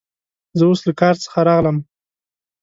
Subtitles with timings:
[0.57, 1.77] زه اوس له کار څخه راغلم.